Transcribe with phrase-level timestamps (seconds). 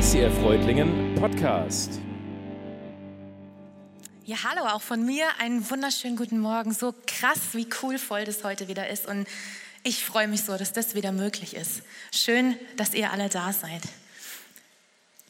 [0.00, 2.00] ICF Reutlingen Podcast.
[4.24, 5.26] Ja, hallo auch von mir.
[5.38, 6.72] Einen wunderschönen guten Morgen.
[6.72, 9.04] So krass, wie cool voll das heute wieder ist.
[9.04, 9.28] Und
[9.82, 11.82] ich freue mich so, dass das wieder möglich ist.
[12.12, 13.82] Schön, dass ihr alle da seid.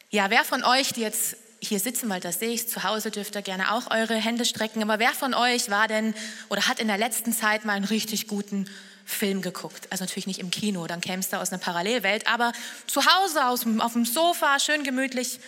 [0.08, 3.34] Ja, wer von euch, die jetzt hier sitzen, weil das sehe ich, zu Hause dürft
[3.34, 4.84] ihr gerne auch eure Hände strecken.
[4.84, 6.14] Aber wer von euch war denn
[6.48, 8.66] oder hat in der letzten Zeit mal einen richtig guten
[9.10, 9.88] Film geguckt?
[9.90, 12.52] Also natürlich nicht im Kino, dann kämst du aus einer Parallelwelt, aber
[12.86, 15.40] zu Hause aus, auf dem Sofa, schön gemütlich.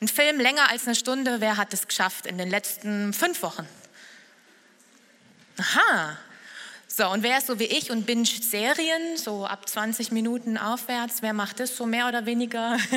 [0.00, 3.66] Ein Film länger als eine Stunde, wer hat es geschafft in den letzten fünf Wochen?
[5.58, 6.18] Aha.
[6.88, 11.22] So, und wer ist so wie ich und binge Serien, so ab 20 Minuten aufwärts?
[11.22, 12.78] Wer macht das so mehr oder weniger?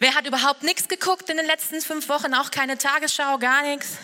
[0.00, 2.32] Wer hat überhaupt nichts geguckt in den letzten fünf Wochen?
[2.32, 3.98] Auch keine Tagesschau, gar nichts?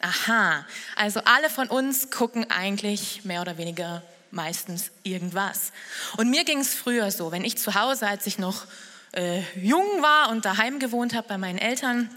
[0.00, 0.64] Aha,
[0.96, 5.72] also alle von uns gucken eigentlich mehr oder weniger meistens irgendwas.
[6.16, 8.64] Und mir ging es früher so, wenn ich zu Hause, als ich noch
[9.12, 12.08] äh, jung war und daheim gewohnt habe bei meinen Eltern,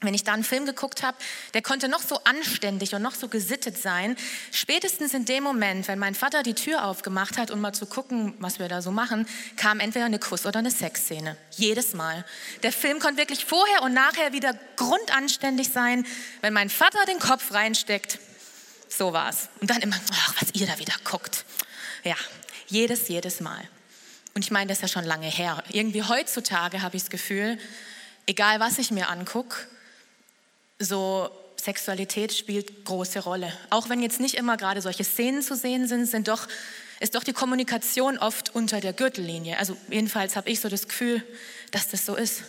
[0.00, 1.16] wenn ich da einen Film geguckt habe,
[1.54, 4.16] der konnte noch so anständig und noch so gesittet sein.
[4.52, 8.34] Spätestens in dem Moment, wenn mein Vater die Tür aufgemacht hat, um mal zu gucken,
[8.38, 11.36] was wir da so machen, kam entweder eine Kuss- oder eine Sexszene.
[11.56, 12.24] Jedes Mal.
[12.62, 16.06] Der Film konnte wirklich vorher und nachher wieder grundanständig sein.
[16.42, 18.20] Wenn mein Vater den Kopf reinsteckt,
[18.88, 19.48] so war's.
[19.60, 21.44] Und dann immer, ach, was ihr da wieder guckt.
[22.04, 22.16] Ja,
[22.68, 23.68] jedes, jedes Mal.
[24.34, 25.64] Und ich meine, das ist ja schon lange her.
[25.70, 27.58] Irgendwie heutzutage habe ich das Gefühl,
[28.26, 29.56] egal was ich mir angucke,
[30.78, 33.52] so Sexualität spielt große Rolle.
[33.70, 36.46] Auch wenn jetzt nicht immer gerade solche Szenen zu sehen sind, sind doch,
[37.00, 39.58] ist doch die Kommunikation oft unter der Gürtellinie.
[39.58, 41.22] Also jedenfalls habe ich so das Gefühl,
[41.72, 42.42] dass das so ist.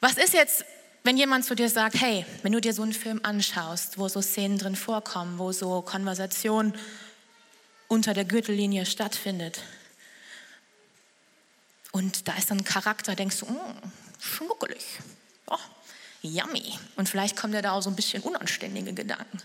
[0.00, 0.64] Was ist jetzt,
[1.04, 4.22] wenn jemand zu dir sagt, hey, wenn du dir so einen Film anschaust, wo so
[4.22, 6.74] Szenen drin vorkommen, wo so Konversation
[7.88, 9.60] unter der Gürtellinie stattfindet
[11.92, 14.84] und da ist dann ein Charakter, denkst du, mm, schnuckelig,
[15.46, 15.56] oh,
[16.22, 16.78] yummy.
[16.96, 19.38] Und vielleicht kommen dir da auch so ein bisschen unanständige Gedanken.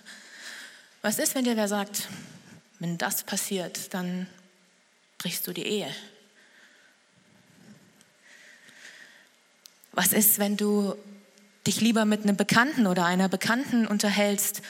[1.02, 2.08] Was ist, wenn dir wer sagt,
[2.80, 4.28] wenn das passiert, dann
[5.18, 5.94] brichst du die Ehe?
[9.92, 10.96] Was ist, wenn du
[11.66, 14.62] dich lieber mit einem Bekannten oder einer Bekannten unterhältst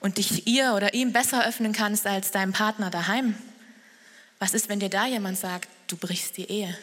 [0.00, 3.34] und dich ihr oder ihm besser öffnen kannst als deinem Partner daheim?
[4.38, 6.78] Was ist, wenn dir da jemand sagt, du brichst die Ehe?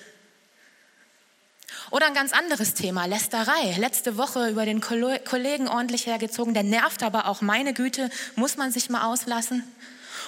[1.92, 3.76] Oder ein ganz anderes Thema, Lästerei.
[3.78, 8.72] Letzte Woche über den Kollegen ordentlich hergezogen, der nervt aber auch, meine Güte, muss man
[8.72, 9.64] sich mal auslassen.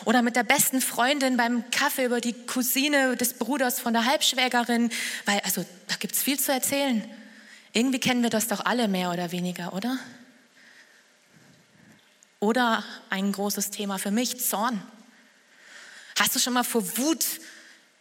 [0.05, 4.91] Oder mit der besten Freundin beim Kaffee über die Cousine des Bruders von der Halbschwägerin,
[5.25, 7.03] weil, also, da gibt es viel zu erzählen.
[7.73, 9.97] Irgendwie kennen wir das doch alle mehr oder weniger, oder?
[12.39, 14.81] Oder ein großes Thema für mich, Zorn.
[16.19, 17.25] Hast du schon mal vor Wut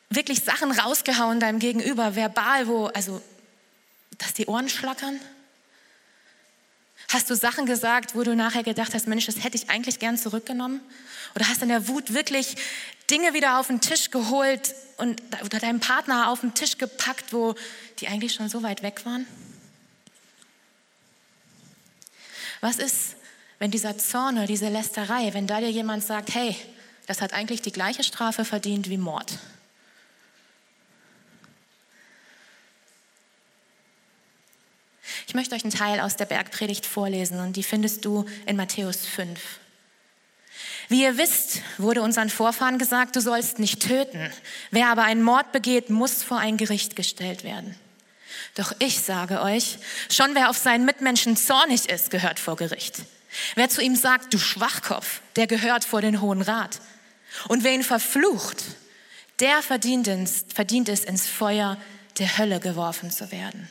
[0.09, 3.23] wirklich Sachen rausgehauen deinem Gegenüber, verbal, wo, also
[4.19, 5.21] dass die Ohren schlackern?
[7.09, 10.19] Hast du Sachen gesagt, wo du nachher gedacht hast, Mensch, das hätte ich eigentlich gern
[10.19, 10.81] zurückgenommen?
[11.35, 12.57] Oder hast in der Wut wirklich
[13.11, 17.55] Dinge wieder auf den Tisch geholt und oder deinen Partner auf den Tisch gepackt, wo
[18.01, 19.27] die eigentlich schon so weit weg waren?
[22.61, 23.17] Was ist,
[23.59, 26.57] wenn dieser Zorn oder diese Lästerei, wenn da dir jemand sagt, hey,
[27.07, 29.39] das hat eigentlich die gleiche Strafe verdient wie Mord?
[35.27, 39.07] Ich möchte euch einen Teil aus der Bergpredigt vorlesen und die findest du in Matthäus
[39.07, 39.41] 5.
[40.89, 44.33] Wie ihr wisst, wurde unseren Vorfahren gesagt, du sollst nicht töten.
[44.71, 47.75] Wer aber einen Mord begeht, muss vor ein Gericht gestellt werden.
[48.55, 49.79] Doch ich sage euch,
[50.11, 53.03] schon wer auf seinen Mitmenschen zornig ist, gehört vor Gericht.
[53.57, 56.81] Wer zu ihm sagt, du Schwachkopf, der gehört vor den Hohen Rat.
[57.49, 58.63] Und wer ihn verflucht,
[59.41, 61.77] der verdient es, verdient es ins Feuer
[62.19, 63.69] der Hölle geworfen zu werden.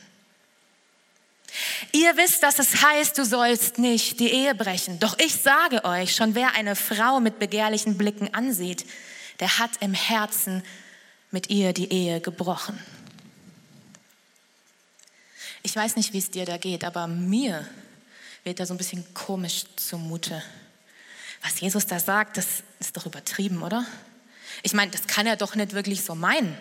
[1.92, 4.98] Ihr wisst, dass es heißt, du sollst nicht die Ehe brechen.
[4.98, 8.86] Doch ich sage euch, schon wer eine Frau mit begehrlichen Blicken ansieht,
[9.40, 10.62] der hat im Herzen
[11.30, 12.78] mit ihr die Ehe gebrochen.
[15.62, 17.66] Ich weiß nicht, wie es dir da geht, aber mir
[18.44, 20.42] wird da so ein bisschen komisch zumute.
[21.42, 23.84] Was Jesus da sagt, das ist doch übertrieben, oder?
[24.62, 26.56] Ich meine, das kann er doch nicht wirklich so meinen.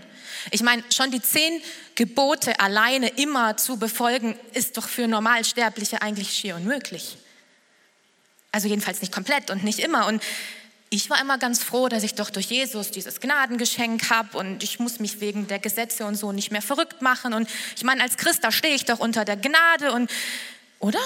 [0.51, 1.61] Ich meine, schon die zehn
[1.95, 7.17] Gebote alleine immer zu befolgen, ist doch für Normalsterbliche eigentlich schier unmöglich.
[8.51, 10.07] Also jedenfalls nicht komplett und nicht immer.
[10.07, 10.21] Und
[10.89, 14.79] ich war immer ganz froh, dass ich doch durch Jesus dieses Gnadengeschenk habe und ich
[14.79, 17.33] muss mich wegen der Gesetze und so nicht mehr verrückt machen.
[17.33, 20.11] Und ich meine, als Christ, da stehe ich doch unter der Gnade und,
[20.79, 20.99] oder?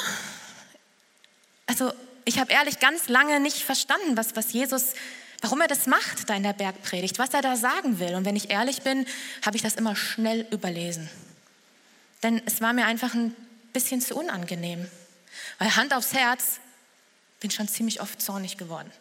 [1.66, 1.92] Also
[2.26, 4.94] ich habe ehrlich ganz lange nicht verstanden, was, was Jesus
[5.42, 8.16] warum er das macht da in der Bergpredigt, was er da sagen will.
[8.16, 9.06] Und wenn ich ehrlich bin,
[9.46, 11.10] habe ich das immer schnell überlesen.
[12.24, 13.36] Denn es war mir einfach ein
[13.74, 14.90] bisschen zu unangenehm.
[15.58, 16.60] Weil Hand aufs Herz,
[17.40, 18.92] bin schon ziemlich oft zornig geworden.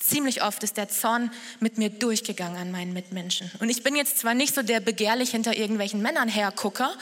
[0.00, 3.50] Ziemlich oft ist der Zorn mit mir durchgegangen an meinen Mitmenschen.
[3.58, 6.96] Und ich bin jetzt zwar nicht so der begehrlich hinter irgendwelchen Männern hergucker,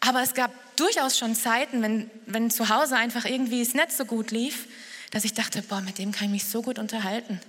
[0.00, 4.04] aber es gab durchaus schon Zeiten, wenn, wenn zu Hause einfach irgendwie es nicht so
[4.04, 4.66] gut lief,
[5.10, 7.40] dass ich dachte, boah, mit dem kann ich mich so gut unterhalten.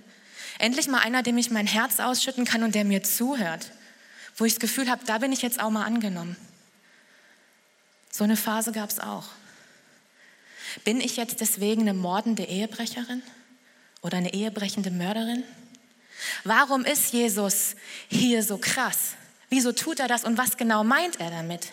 [0.58, 3.70] Endlich mal einer, dem ich mein Herz ausschütten kann und der mir zuhört,
[4.36, 6.36] wo ich das Gefühl habe, da bin ich jetzt auch mal angenommen.
[8.10, 9.26] So eine Phase gab es auch.
[10.84, 13.22] Bin ich jetzt deswegen eine mordende Ehebrecherin
[14.02, 15.44] oder eine ehebrechende Mörderin?
[16.44, 17.76] Warum ist Jesus
[18.08, 19.14] hier so krass?
[19.50, 21.72] Wieso tut er das und was genau meint er damit?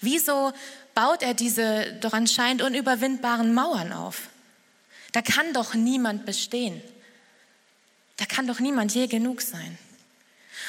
[0.00, 0.52] Wieso
[0.94, 4.28] baut er diese doch anscheinend unüberwindbaren Mauern auf?
[5.18, 6.80] Da kann doch niemand bestehen.
[8.18, 9.76] Da kann doch niemand je genug sein.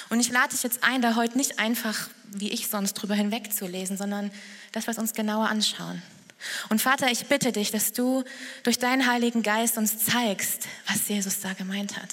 [0.09, 3.95] Und ich lade dich jetzt ein, da heute nicht einfach, wie ich sonst drüber hinwegzulesen,
[3.95, 4.31] sondern
[4.71, 6.01] dass wir es uns genauer anschauen.
[6.69, 8.23] Und Vater, ich bitte dich, dass du
[8.63, 12.09] durch deinen Heiligen Geist uns zeigst, was Jesus da gemeint hat.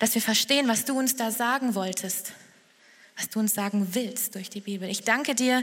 [0.00, 2.32] Dass wir verstehen, was du uns da sagen wolltest,
[3.16, 4.90] was du uns sagen willst durch die Bibel.
[4.90, 5.62] Ich danke dir,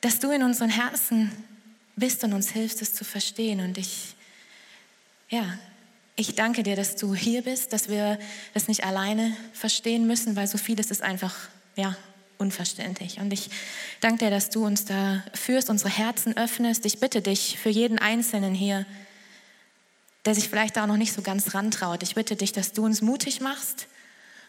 [0.00, 1.32] dass du in unseren Herzen
[1.96, 3.58] bist und uns hilfst, es zu verstehen.
[3.58, 4.14] Und ich,
[5.30, 5.58] ja,
[6.16, 8.18] ich danke dir, dass du hier bist, dass wir
[8.52, 11.34] das nicht alleine verstehen müssen, weil so vieles ist einfach,
[11.76, 11.96] ja,
[12.36, 13.20] unverständlich.
[13.20, 13.50] Und ich
[14.00, 16.84] danke dir, dass du uns da führst, unsere Herzen öffnest.
[16.84, 18.86] Ich bitte dich für jeden Einzelnen hier,
[20.24, 22.02] der sich vielleicht auch noch nicht so ganz rantraut.
[22.02, 23.86] Ich bitte dich, dass du uns mutig machst,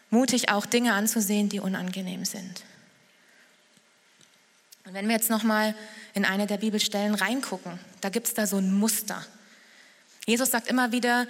[0.10, 2.64] mutig auch Dinge anzusehen, die unangenehm sind.
[4.86, 5.76] Und wenn wir jetzt noch mal
[6.14, 9.26] in eine der Bibelstellen reingucken, da gibt es da so ein Muster.
[10.26, 11.28] Jesus sagt immer wieder,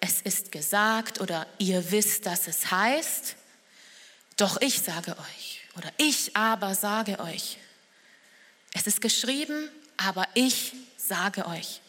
[0.00, 3.36] es ist gesagt oder ihr wisst, dass es heißt,
[4.36, 7.58] doch ich sage euch oder ich aber sage euch.
[8.74, 11.80] Es ist geschrieben, aber ich sage euch.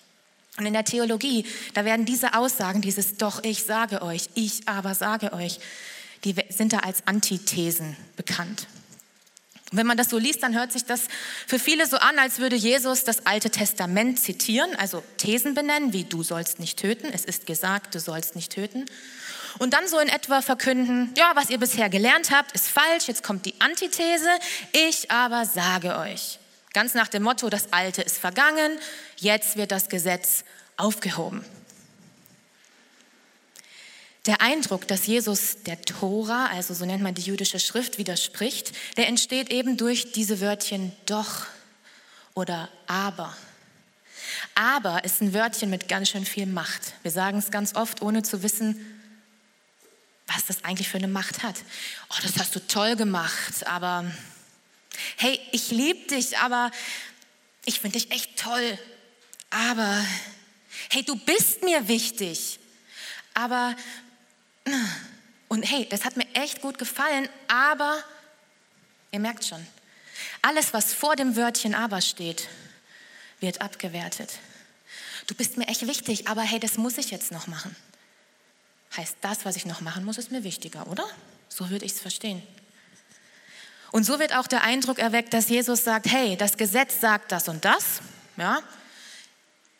[0.58, 4.94] Und in der Theologie, da werden diese Aussagen, dieses doch ich sage euch, ich aber
[4.94, 5.60] sage euch,
[6.24, 8.68] die sind da als Antithesen bekannt.
[9.74, 11.08] Und wenn man das so liest, dann hört sich das
[11.48, 16.04] für viele so an, als würde Jesus das Alte Testament zitieren, also Thesen benennen, wie
[16.04, 18.86] du sollst nicht töten, es ist gesagt, du sollst nicht töten.
[19.58, 23.24] Und dann so in etwa verkünden, ja, was ihr bisher gelernt habt, ist falsch, jetzt
[23.24, 24.30] kommt die Antithese,
[24.74, 26.38] ich aber sage euch.
[26.74, 28.78] Ganz nach dem Motto, das Alte ist vergangen,
[29.18, 30.44] jetzt wird das Gesetz
[30.78, 31.44] aufgehoben.
[34.26, 39.08] Der Eindruck, dass Jesus der Tora, also so nennt man die jüdische Schrift, widerspricht, der
[39.08, 41.46] entsteht eben durch diese Wörtchen doch
[42.34, 43.36] oder aber.
[44.56, 46.94] Aber ist ein Wörtchen mit ganz schön viel Macht.
[47.02, 48.80] Wir sagen es ganz oft, ohne zu wissen,
[50.28, 51.58] was das eigentlich für eine Macht hat.
[52.10, 54.10] Oh, das hast du toll gemacht, aber
[55.18, 56.72] hey, ich liebe dich, aber
[57.66, 58.80] ich finde dich echt toll.
[59.50, 60.06] Aber
[60.92, 62.60] hey, du bist mir wichtig.
[63.34, 63.76] Aber
[65.48, 68.04] und hey, das hat mir echt gut gefallen, aber
[69.12, 69.66] ihr merkt schon,
[70.42, 72.48] alles, was vor dem Wörtchen aber steht,
[73.40, 74.40] wird abgewertet.
[75.28, 77.76] Du bist mir echt wichtig, aber hey, das muss ich jetzt noch machen.
[78.96, 81.06] Heißt, das, was ich noch machen muss, ist mir wichtiger, oder?
[81.50, 82.42] So würde ich es verstehen.
[83.92, 87.48] Und so wird auch der Eindruck erweckt, dass Jesus sagt, hey, das Gesetz sagt das
[87.48, 88.02] und das,
[88.38, 88.62] ja.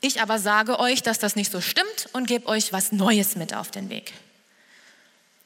[0.02, 3.54] Ich aber sage euch, dass das nicht so stimmt und gebe euch was Neues mit
[3.54, 4.14] auf den Weg.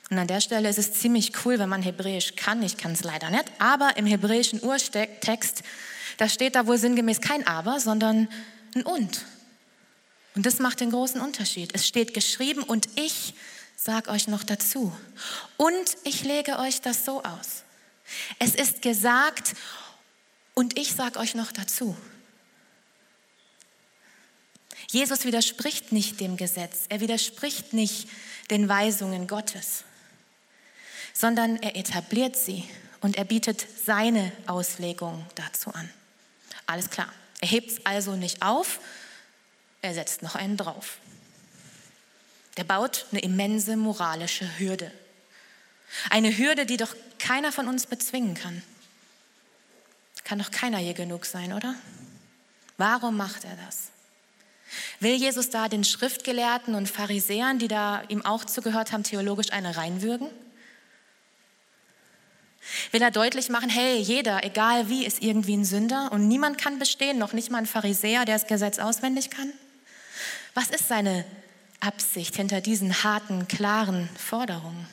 [0.09, 2.63] Und an der Stelle ist es ziemlich cool, wenn man Hebräisch kann.
[2.63, 3.45] Ich kann es leider nicht.
[3.59, 5.63] Aber im hebräischen Urtext,
[6.17, 8.29] da steht da wohl sinngemäß kein Aber, sondern
[8.73, 9.25] ein Und.
[10.35, 11.71] Und das macht den großen Unterschied.
[11.73, 13.33] Es steht geschrieben und ich
[13.75, 14.95] sage euch noch dazu.
[15.57, 17.63] Und ich lege euch das so aus.
[18.39, 19.55] Es ist gesagt
[20.53, 21.97] und ich sage euch noch dazu.
[24.89, 28.07] Jesus widerspricht nicht dem Gesetz, er widerspricht nicht
[28.49, 29.83] den Weisungen Gottes
[31.17, 32.63] sondern er etabliert sie
[33.01, 35.89] und er bietet seine Auslegung dazu an.
[36.67, 37.11] Alles klar.
[37.41, 38.79] Er hebt es also nicht auf,
[39.81, 40.99] er setzt noch einen drauf.
[42.57, 44.91] Der baut eine immense moralische Hürde.
[46.09, 48.61] Eine Hürde, die doch keiner von uns bezwingen kann.
[50.23, 51.73] Kann doch keiner hier genug sein, oder?
[52.77, 53.87] Warum macht er das?
[54.99, 59.77] Will Jesus da den Schriftgelehrten und Pharisäern, die da ihm auch zugehört haben, theologisch eine
[59.77, 60.29] reinwürgen?
[62.91, 66.79] Will er deutlich machen, hey, jeder, egal wie, ist irgendwie ein Sünder und niemand kann
[66.79, 69.51] bestehen, noch nicht mal ein Pharisäer, der das Gesetz auswendig kann?
[70.53, 71.25] Was ist seine
[71.79, 74.87] Absicht hinter diesen harten, klaren Forderungen?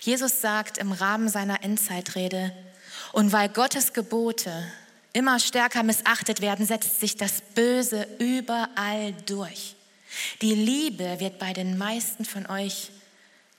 [0.00, 2.52] Jesus sagt im Rahmen seiner Endzeitrede,
[3.12, 4.70] und weil Gottes Gebote
[5.12, 9.74] immer stärker missachtet werden, setzt sich das Böse überall durch.
[10.42, 12.90] Die Liebe wird bei den meisten von euch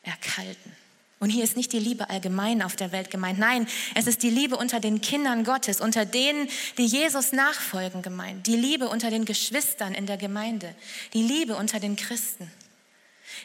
[0.03, 0.76] erkalten.
[1.19, 3.39] Und hier ist nicht die Liebe allgemein auf der Welt gemeint.
[3.39, 6.47] Nein, es ist die Liebe unter den Kindern Gottes, unter denen,
[6.77, 8.45] die Jesus nachfolgen gemeint.
[8.45, 10.75] Die Liebe unter den Geschwistern in der Gemeinde.
[11.13, 12.51] Die Liebe unter den Christen.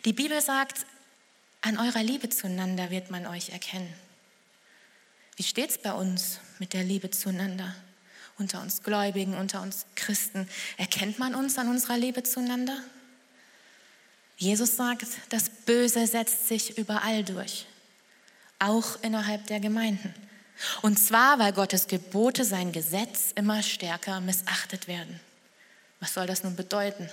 [0.05, 0.85] Die Bibel sagt,
[1.63, 3.93] an eurer Liebe zueinander wird man euch erkennen.
[5.37, 7.75] Wie steht es bei uns mit der Liebe zueinander?
[8.39, 10.49] Unter uns Gläubigen, unter uns Christen.
[10.77, 12.77] Erkennt man uns an unserer Liebe zueinander?
[14.43, 17.65] Jesus sagt, das Böse setzt sich überall durch,
[18.59, 20.13] auch innerhalb der Gemeinden.
[20.83, 25.21] Und zwar, weil Gottes Gebote, sein Gesetz immer stärker missachtet werden.
[26.01, 27.09] Was soll das nun bedeuten?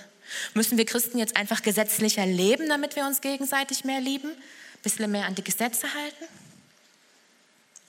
[0.54, 4.30] Müssen wir Christen jetzt einfach gesetzlicher leben, damit wir uns gegenseitig mehr lieben?
[4.30, 6.24] Ein bisschen mehr an die Gesetze halten?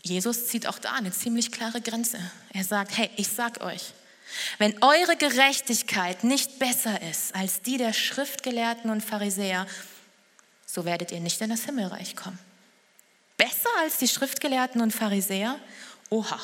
[0.04, 2.20] Jesus zieht auch da eine ziemlich klare Grenze.
[2.54, 3.94] Er sagt, hey, ich sag euch,
[4.58, 9.68] wenn eure Gerechtigkeit nicht besser ist als die der Schriftgelehrten und Pharisäer,
[10.66, 12.40] so werdet ihr nicht in das Himmelreich kommen.
[13.38, 15.60] Besser als die Schriftgelehrten und Pharisäer?
[16.10, 16.40] Oha,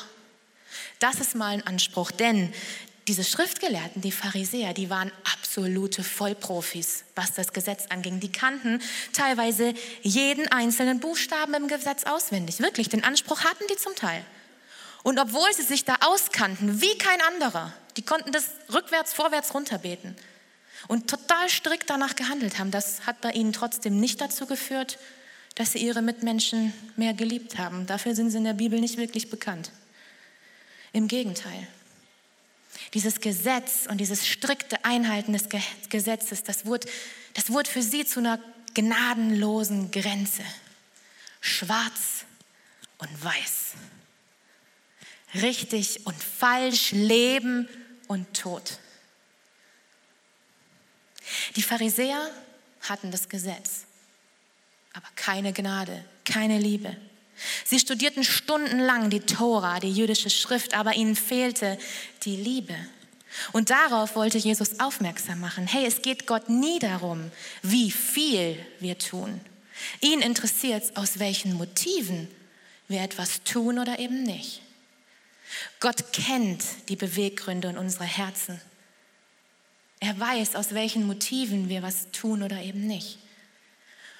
[0.98, 2.52] das ist mal ein Anspruch, denn
[3.08, 8.20] diese Schriftgelehrten, die Pharisäer, die waren absolute Vollprofis, was das Gesetz anging.
[8.20, 8.82] Die kannten
[9.14, 12.60] teilweise jeden einzelnen Buchstaben im Gesetz auswendig.
[12.60, 14.22] Wirklich, den Anspruch hatten die zum Teil.
[15.02, 20.16] Und obwohl sie sich da auskannten wie kein anderer, die konnten das rückwärts, vorwärts runterbeten
[20.86, 24.98] und total strikt danach gehandelt haben, das hat bei ihnen trotzdem nicht dazu geführt,
[25.54, 27.86] dass sie ihre Mitmenschen mehr geliebt haben.
[27.86, 29.72] Dafür sind sie in der Bibel nicht wirklich bekannt.
[30.92, 31.66] Im Gegenteil.
[32.94, 35.48] Dieses Gesetz und dieses strikte Einhalten des
[35.88, 36.88] Gesetzes, das wurde,
[37.34, 38.38] das wurde für sie zu einer
[38.74, 40.44] gnadenlosen Grenze.
[41.40, 42.24] Schwarz
[42.98, 43.74] und weiß
[45.34, 47.68] richtig und falsch, Leben
[48.06, 48.78] und Tod.
[51.56, 52.30] Die Pharisäer
[52.88, 53.84] hatten das Gesetz,
[54.92, 56.96] aber keine Gnade, keine Liebe.
[57.64, 61.78] Sie studierten stundenlang die Tora, die jüdische Schrift, aber ihnen fehlte
[62.24, 62.74] die Liebe.
[63.52, 65.66] Und darauf wollte Jesus aufmerksam machen.
[65.66, 67.30] Hey, es geht Gott nie darum,
[67.62, 69.40] wie viel wir tun.
[70.00, 72.28] Ihn interessiert es, aus welchen Motiven
[72.88, 74.62] wir etwas tun oder eben nicht.
[75.80, 78.60] Gott kennt die Beweggründe in unserer Herzen.
[80.00, 83.18] Er weiß, aus welchen Motiven wir was tun oder eben nicht.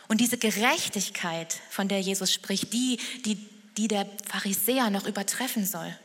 [0.08, 3.36] Und diese Gerechtigkeit, von der Jesus spricht, die, die,
[3.76, 5.96] die der Pharisäer noch übertreffen soll,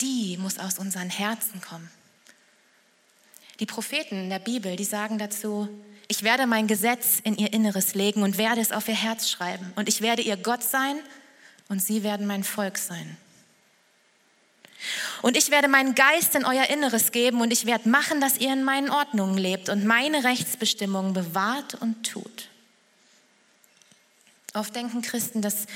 [0.00, 1.90] die muss aus unseren Herzen kommen.
[3.58, 5.68] Die Propheten in der Bibel, die sagen dazu,
[6.08, 9.72] ich werde mein Gesetz in ihr Inneres legen und werde es auf ihr Herz schreiben.
[9.76, 10.98] Und ich werde ihr Gott sein
[11.68, 13.16] und sie werden mein Volk sein.
[15.22, 18.52] Und ich werde meinen Geist in euer Inneres geben und ich werde machen, dass ihr
[18.52, 22.48] in meinen Ordnungen lebt und meine Rechtsbestimmungen bewahrt und tut.
[24.54, 25.66] Oft denken Christen, dass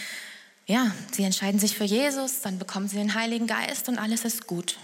[0.66, 4.46] ja, sie entscheiden sich für Jesus, dann bekommen sie den Heiligen Geist und alles ist
[4.46, 4.78] gut.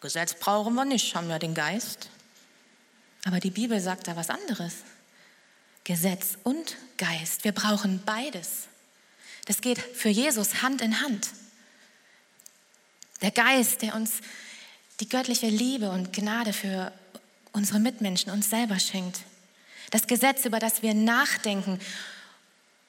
[0.00, 2.10] Gesetz brauchen wir nicht, haben ja den Geist.
[3.24, 4.74] Aber die Bibel sagt da was anderes.
[5.84, 8.68] Gesetz und Geist, wir brauchen beides.
[9.46, 11.30] Das geht für Jesus Hand in Hand.
[13.22, 14.20] Der Geist, der uns
[15.00, 16.92] die göttliche Liebe und Gnade für
[17.52, 19.20] unsere Mitmenschen, uns selber schenkt.
[19.90, 21.78] Das Gesetz, über das wir nachdenken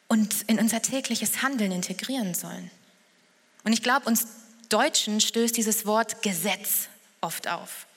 [0.08, 2.72] und in unser tägliches Handeln integrieren sollen.
[3.64, 4.28] Und ich glaube, uns
[4.70, 6.88] Deutschen stößt dieses Wort Gesetz
[7.22, 7.88] oft auf.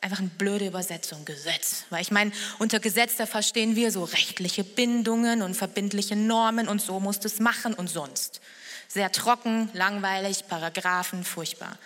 [0.00, 1.84] Einfach eine blöde Übersetzung, Gesetz.
[1.90, 6.82] Weil ich meine, unter Gesetz, da verstehen wir so rechtliche Bindungen und verbindliche Normen und
[6.82, 8.40] so musst du es machen und sonst.
[8.88, 11.78] Sehr trocken, langweilig, Paragraphen, furchtbar.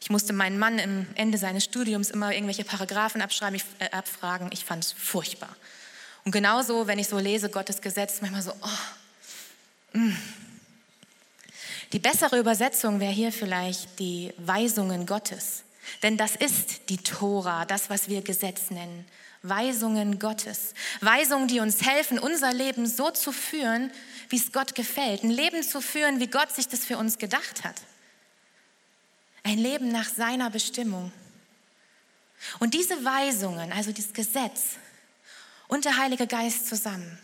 [0.00, 4.50] Ich musste meinen Mann am Ende seines Studiums immer irgendwelche Paragraphen abschreiben, ich, äh, abfragen.
[4.52, 5.54] Ich fand es furchtbar.
[6.24, 9.98] Und genauso, wenn ich so lese, Gottes Gesetz, manchmal so, oh.
[9.98, 10.16] Mm.
[11.92, 15.62] Die bessere Übersetzung wäre hier vielleicht die Weisungen Gottes.
[16.02, 19.04] Denn das ist die Tora, das, was wir Gesetz nennen.
[19.42, 20.74] Weisungen Gottes.
[21.00, 23.90] Weisungen, die uns helfen, unser Leben so zu führen,
[24.28, 25.24] wie es Gott gefällt.
[25.24, 27.80] Ein Leben zu führen, wie Gott sich das für uns gedacht hat.
[29.42, 31.12] Ein Leben nach seiner Bestimmung.
[32.60, 34.76] Und diese Weisungen, also dieses Gesetz
[35.68, 37.18] und der Heilige Geist zusammen,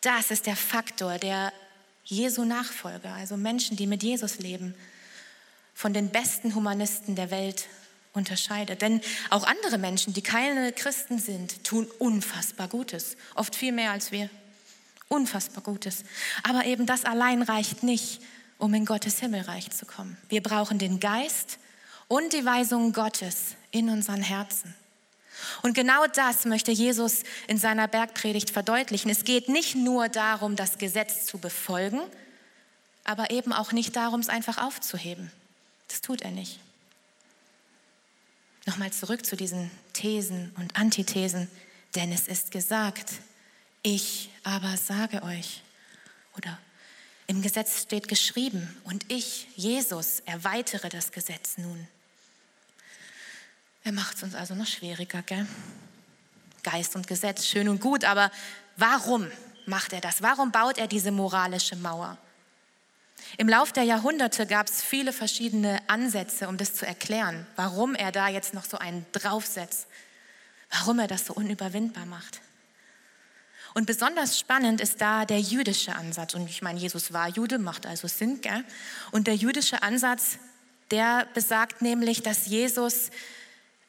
[0.00, 1.52] das ist der Faktor, der
[2.04, 4.74] Jesu Nachfolger, also Menschen, die mit Jesus leben,
[5.74, 7.68] von den besten Humanisten der Welt
[8.12, 8.82] unterscheidet.
[8.82, 9.00] Denn
[9.30, 13.16] auch andere Menschen, die keine Christen sind, tun unfassbar Gutes.
[13.34, 14.28] Oft viel mehr als wir.
[15.08, 16.04] Unfassbar Gutes.
[16.42, 18.20] Aber eben das allein reicht nicht,
[18.58, 20.16] um in Gottes Himmelreich zu kommen.
[20.28, 21.58] Wir brauchen den Geist
[22.08, 24.74] und die Weisung Gottes in unseren Herzen.
[25.62, 29.10] Und genau das möchte Jesus in seiner Bergpredigt verdeutlichen.
[29.10, 32.00] Es geht nicht nur darum, das Gesetz zu befolgen,
[33.04, 35.32] aber eben auch nicht darum, es einfach aufzuheben.
[35.88, 36.60] Das tut er nicht.
[38.66, 41.50] Nochmal zurück zu diesen Thesen und Antithesen.
[41.94, 43.12] Denn es ist gesagt,
[43.82, 45.62] ich aber sage euch.
[46.36, 46.58] Oder
[47.26, 51.88] im Gesetz steht geschrieben, und ich, Jesus, erweitere das Gesetz nun.
[53.84, 55.46] Er macht es uns also noch schwieriger, gell?
[56.62, 58.30] Geist und Gesetz, schön und gut, aber
[58.76, 59.30] warum
[59.66, 60.22] macht er das?
[60.22, 62.18] Warum baut er diese moralische Mauer?
[63.38, 68.12] Im Lauf der Jahrhunderte gab es viele verschiedene Ansätze, um das zu erklären, warum er
[68.12, 69.86] da jetzt noch so einen draufsetzt,
[70.70, 72.40] warum er das so unüberwindbar macht.
[73.74, 76.34] Und besonders spannend ist da der jüdische Ansatz.
[76.34, 78.42] Und ich meine, Jesus war Jude, macht also Sinn.
[78.42, 78.64] Gell?
[79.12, 80.38] Und der jüdische Ansatz,
[80.90, 83.10] der besagt nämlich, dass Jesus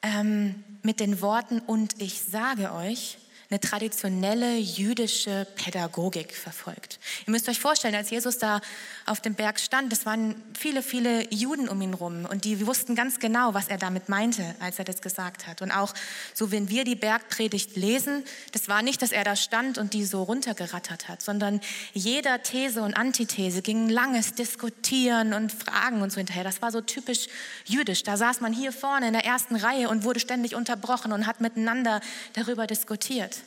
[0.01, 3.17] ähm, mit den Worten und ich sage euch
[3.53, 7.00] eine traditionelle jüdische Pädagogik verfolgt.
[7.27, 8.62] Ihr müsst euch vorstellen, als Jesus da
[9.05, 12.95] auf dem Berg stand, das waren viele, viele Juden um ihn rum und die wussten
[12.95, 15.62] ganz genau, was er damit meinte, als er das gesagt hat.
[15.62, 15.93] Und auch
[16.33, 20.03] so, wenn wir die Bergpredigt lesen, das war nicht, dass er da stand und die
[20.03, 21.62] so runtergerattert hat, sondern
[21.93, 26.43] jeder These und Antithese ging langes Diskutieren und Fragen und so hinterher.
[26.43, 27.27] Das war so typisch
[27.65, 28.01] jüdisch.
[28.01, 31.39] Da saß man hier vorne in der ersten Reihe und wurde ständig unterbrochen und hat
[31.39, 32.01] miteinander
[32.33, 33.42] darüber diskutiert.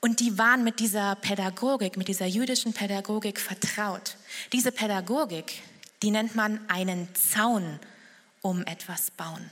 [0.00, 4.16] Und die waren mit dieser Pädagogik, mit dieser jüdischen Pädagogik vertraut.
[4.52, 5.62] Diese Pädagogik,
[6.02, 7.80] die nennt man einen Zaun
[8.42, 9.50] um etwas bauen.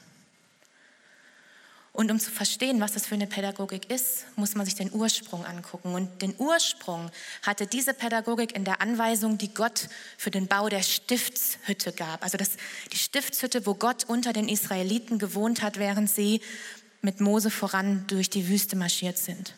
[1.93, 5.47] Und um zu verstehen, was das für eine Pädagogik ist, muss man sich den Ursprung
[5.47, 5.95] angucken.
[5.95, 7.11] Und den Ursprung
[7.43, 12.23] hatte diese Pädagogik in der Anweisung, die Gott für den Bau der Stiftshütte gab.
[12.23, 12.51] Also das,
[12.93, 16.43] die Stiftshütte, wo Gott unter den Israeliten gewohnt hat, während sie
[17.01, 19.55] mit Mose voran durch die Wüste marschiert sind.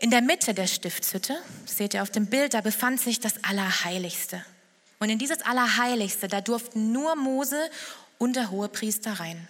[0.00, 4.44] In der Mitte der Stiftshütte, seht ihr auf dem Bild, da befand sich das Allerheiligste.
[5.00, 7.68] Und in dieses Allerheiligste, da durften nur Mose
[8.16, 9.48] und der Hohepriester rein.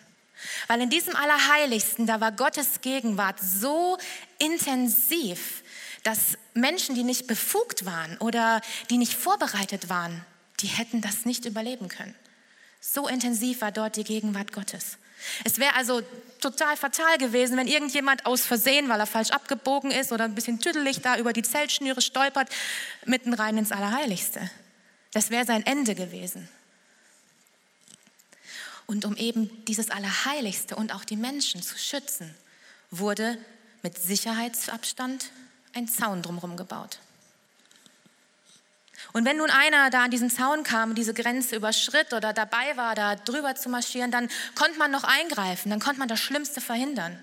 [0.66, 3.98] Weil in diesem Allerheiligsten, da war Gottes Gegenwart so
[4.38, 5.62] intensiv,
[6.02, 10.24] dass Menschen, die nicht befugt waren oder die nicht vorbereitet waren,
[10.60, 12.14] die hätten das nicht überleben können.
[12.80, 14.96] So intensiv war dort die Gegenwart Gottes.
[15.44, 16.02] Es wäre also
[16.40, 20.60] total fatal gewesen, wenn irgendjemand aus Versehen, weil er falsch abgebogen ist oder ein bisschen
[20.60, 22.48] tüdelig da über die Zeltschnüre stolpert,
[23.04, 24.50] mitten rein ins Allerheiligste.
[25.12, 26.48] Das wäre sein Ende gewesen.
[28.86, 32.34] Und um eben dieses Allerheiligste und auch die Menschen zu schützen,
[32.90, 33.36] wurde
[33.82, 35.30] mit Sicherheitsabstand
[35.74, 36.98] ein Zaun drumherum gebaut.
[39.12, 42.94] Und wenn nun einer da an diesen Zaun kam, diese Grenze überschritt oder dabei war,
[42.94, 47.18] da drüber zu marschieren, dann konnte man noch eingreifen, dann konnte man das Schlimmste verhindern.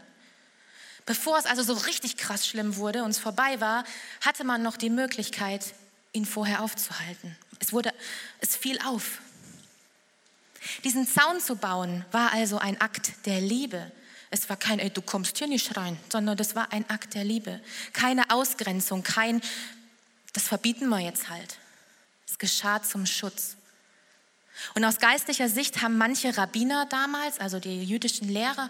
[1.05, 3.83] Bevor es also so richtig krass schlimm wurde und es vorbei war,
[4.21, 5.63] hatte man noch die Möglichkeit,
[6.13, 7.35] ihn vorher aufzuhalten.
[7.59, 7.93] Es, wurde,
[8.41, 9.19] es fiel auf.
[10.83, 13.91] Diesen Zaun zu bauen war also ein Akt der Liebe.
[14.31, 17.23] Es war kein, ey, du kommst hier nicht rein, sondern das war ein Akt der
[17.23, 17.61] Liebe.
[17.93, 19.41] Keine Ausgrenzung, kein,
[20.33, 21.59] das verbieten wir jetzt halt.
[22.27, 23.57] Es geschah zum Schutz.
[24.73, 28.69] Und aus geistlicher Sicht haben manche Rabbiner damals, also die jüdischen Lehrer,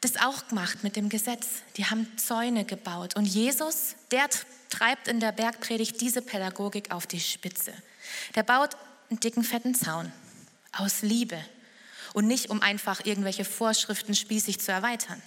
[0.00, 1.46] das auch gemacht mit dem Gesetz.
[1.76, 3.16] Die haben Zäune gebaut.
[3.16, 4.28] Und Jesus, der
[4.68, 7.72] treibt in der Bergpredigt diese Pädagogik auf die Spitze.
[8.34, 8.76] Der baut
[9.08, 10.12] einen dicken, fetten Zaun
[10.72, 11.42] aus Liebe
[12.12, 15.22] und nicht, um einfach irgendwelche Vorschriften spießig zu erweitern.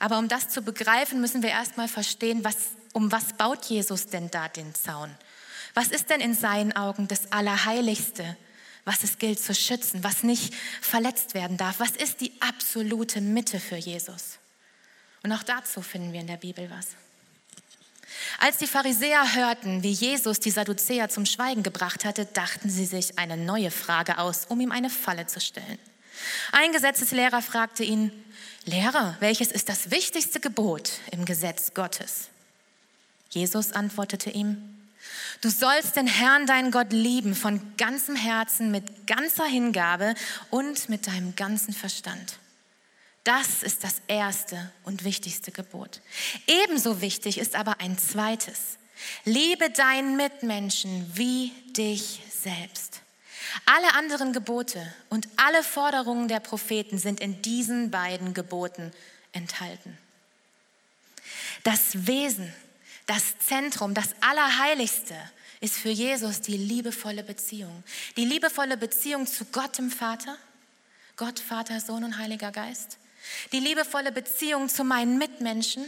[0.00, 2.56] Aber um das zu begreifen, müssen wir erstmal verstehen, was,
[2.92, 5.14] um was baut Jesus denn da den Zaun?
[5.74, 8.36] Was ist denn in seinen Augen das Allerheiligste,
[8.84, 11.80] was es gilt zu schützen, was nicht verletzt werden darf?
[11.80, 14.38] Was ist die absolute Mitte für Jesus?
[15.22, 16.88] Und auch dazu finden wir in der Bibel was.
[18.38, 23.18] Als die Pharisäer hörten, wie Jesus die Sadduzäer zum Schweigen gebracht hatte, dachten sie sich
[23.18, 25.78] eine neue Frage aus, um ihm eine Falle zu stellen.
[26.50, 28.12] Ein Gesetzeslehrer fragte ihn,
[28.64, 32.28] Lehrer, welches ist das wichtigste Gebot im Gesetz Gottes?
[33.30, 34.81] Jesus antwortete ihm,
[35.40, 40.14] Du sollst den Herrn, deinen Gott, lieben von ganzem Herzen, mit ganzer Hingabe
[40.50, 42.38] und mit deinem ganzen Verstand.
[43.24, 46.00] Das ist das erste und wichtigste Gebot.
[46.46, 48.78] Ebenso wichtig ist aber ein zweites.
[49.24, 53.00] Liebe deinen Mitmenschen wie dich selbst.
[53.66, 58.92] Alle anderen Gebote und alle Forderungen der Propheten sind in diesen beiden Geboten
[59.32, 59.96] enthalten.
[61.62, 62.52] Das Wesen,
[63.06, 65.16] das Zentrum, das Allerheiligste
[65.60, 67.84] ist für Jesus die liebevolle Beziehung.
[68.16, 70.36] Die liebevolle Beziehung zu Gott dem Vater,
[71.16, 72.98] Gott, Vater, Sohn und Heiliger Geist.
[73.52, 75.84] Die liebevolle Beziehung zu meinen Mitmenschen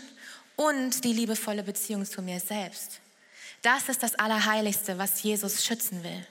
[0.57, 3.01] und die liebevolle Beziehung zu mir selbst.
[3.63, 6.27] Das ist das Allerheiligste, was Jesus schützen will.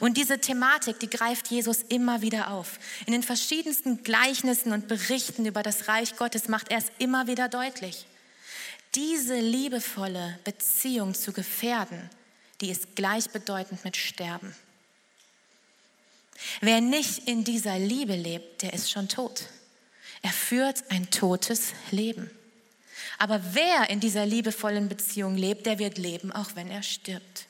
[0.00, 2.78] Und diese Thematik, die greift Jesus immer wieder auf.
[3.06, 7.48] In den verschiedensten Gleichnissen und Berichten über das Reich Gottes macht er es immer wieder
[7.48, 8.06] deutlich.
[8.94, 12.08] Diese liebevolle Beziehung zu gefährden,
[12.60, 14.54] die ist gleichbedeutend mit Sterben.
[16.60, 19.44] Wer nicht in dieser Liebe lebt, der ist schon tot.
[20.22, 22.30] Er führt ein totes Leben.
[23.18, 27.46] Aber wer in dieser liebevollen Beziehung lebt, der wird leben, auch wenn er stirbt.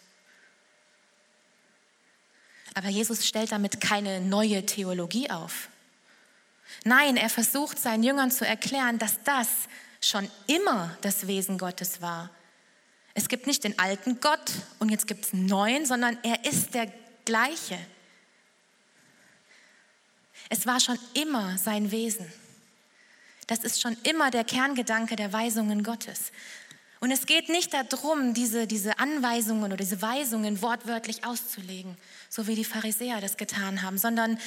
[2.74, 5.68] Aber Jesus stellt damit keine neue Theologie auf.
[6.84, 9.48] Nein, er versucht seinen Jüngern zu erklären, dass das
[10.00, 12.30] schon immer das Wesen Gottes war.
[13.14, 16.74] Es gibt nicht den alten Gott und jetzt gibt es einen neuen, sondern er ist
[16.74, 16.92] der
[17.24, 17.78] gleiche.
[20.48, 22.30] Es war schon immer sein Wesen.
[23.46, 26.32] Das ist schon immer der Kerngedanke der Weisungen Gottes.
[27.00, 31.96] Und es geht nicht darum, diese, diese Anweisungen oder diese Weisungen wortwörtlich auszulegen,
[32.28, 34.38] so wie die Pharisäer das getan haben, sondern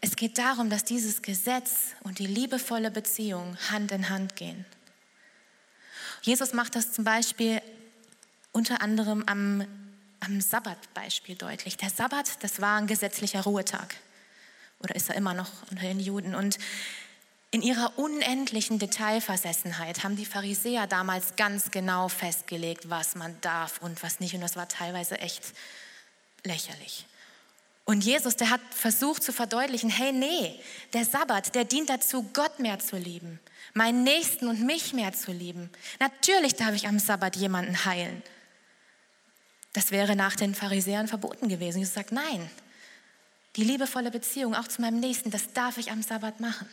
[0.00, 4.64] es geht darum, dass dieses Gesetz und die liebevolle Beziehung Hand in Hand gehen.
[6.22, 7.60] Jesus macht das zum Beispiel
[8.52, 9.66] unter anderem am,
[10.20, 11.76] am Sabbatbeispiel deutlich.
[11.76, 13.96] Der Sabbat, das war ein gesetzlicher Ruhetag.
[14.78, 16.34] Oder ist er immer noch unter den Juden.
[16.34, 16.58] Und
[17.50, 24.02] in ihrer unendlichen Detailversessenheit haben die Pharisäer damals ganz genau festgelegt, was man darf und
[24.02, 24.34] was nicht.
[24.34, 25.42] Und das war teilweise echt
[26.44, 27.06] lächerlich.
[27.84, 30.60] Und Jesus, der hat versucht zu verdeutlichen, hey, nee,
[30.92, 33.40] der Sabbat, der dient dazu, Gott mehr zu lieben,
[33.74, 35.68] meinen Nächsten und mich mehr zu lieben.
[35.98, 38.22] Natürlich darf ich am Sabbat jemanden heilen.
[39.72, 41.78] Das wäre nach den Pharisäern verboten gewesen.
[41.78, 42.50] Jesus sagt, nein,
[43.56, 46.68] die liebevolle Beziehung auch zu meinem Nächsten, das darf ich am Sabbat machen.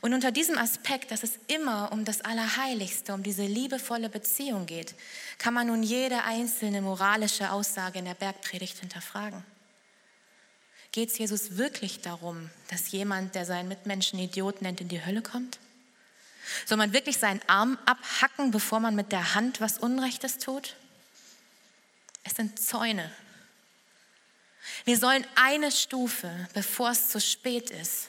[0.00, 4.94] Und unter diesem Aspekt, dass es immer um das Allerheiligste, um diese liebevolle Beziehung geht,
[5.38, 9.44] kann man nun jede einzelne moralische Aussage in der Bergpredigt hinterfragen.
[10.92, 15.22] Geht es Jesus wirklich darum, dass jemand, der seinen Mitmenschen Idiot nennt, in die Hölle
[15.22, 15.58] kommt?
[16.64, 20.74] Soll man wirklich seinen Arm abhacken, bevor man mit der Hand was Unrechtes tut?
[22.24, 23.10] Es sind Zäune.
[24.84, 28.08] Wir sollen eine Stufe, bevor es zu spät ist,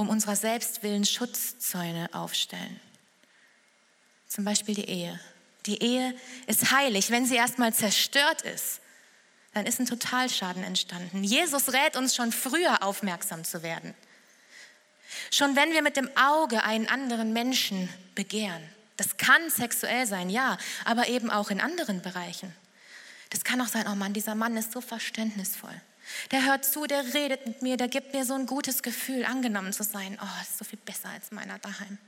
[0.00, 2.80] um unserer Selbstwillen Schutzzäune aufstellen.
[4.26, 5.20] Zum Beispiel die Ehe.
[5.66, 6.14] Die Ehe
[6.46, 7.10] ist heilig.
[7.10, 8.80] Wenn sie erstmal zerstört ist,
[9.52, 11.22] dann ist ein Totalschaden entstanden.
[11.22, 13.94] Jesus rät uns schon früher aufmerksam zu werden.
[15.30, 18.62] Schon wenn wir mit dem Auge einen anderen Menschen begehren.
[18.96, 22.54] Das kann sexuell sein, ja, aber eben auch in anderen Bereichen.
[23.28, 25.78] Das kann auch sein, oh Mann, dieser Mann ist so verständnisvoll.
[26.30, 29.72] Der hört zu, der redet mit mir, der gibt mir so ein gutes Gefühl, angenommen
[29.72, 30.18] zu sein.
[30.20, 31.98] Oh, ist so viel besser als meiner daheim.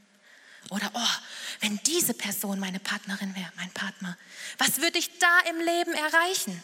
[0.71, 1.15] Oder, oh,
[1.61, 4.17] wenn diese Person meine Partnerin wäre, mein Partner,
[4.59, 6.63] was würde ich da im Leben erreichen?